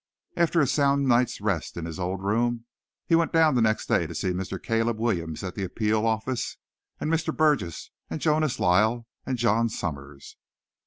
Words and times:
After 0.35 0.59
a 0.59 0.65
sound 0.65 1.07
night's 1.07 1.39
rest 1.41 1.77
in 1.77 1.85
his 1.85 1.99
old 1.99 2.23
room 2.23 2.65
he 3.05 3.13
went 3.13 3.31
down 3.31 3.53
the 3.53 3.61
next 3.61 3.85
day 3.85 4.07
to 4.07 4.15
see 4.15 4.31
Mr. 4.31 4.59
Caleb 4.59 4.97
Williams 4.99 5.43
at 5.43 5.53
the 5.53 5.63
Appeal 5.63 6.07
office, 6.07 6.57
and 6.99 7.13
Mr. 7.13 7.37
Burgess, 7.37 7.91
and 8.09 8.19
Jonas 8.19 8.59
Lyle, 8.59 9.05
and 9.27 9.37
John 9.37 9.69
Summers. 9.69 10.37